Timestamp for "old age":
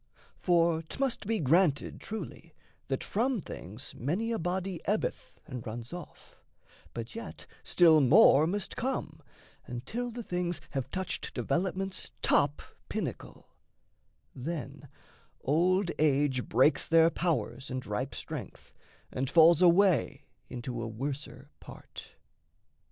15.39-16.49